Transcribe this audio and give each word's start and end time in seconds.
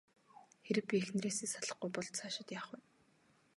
Хэрэв 0.65 0.85
би 0.87 0.95
эхнэрээсээ 1.01 1.47
салахгүй 1.51 1.89
бол 1.93 2.07
цаашид 2.17 2.49
яах 2.57 2.67
вэ? 2.71 2.77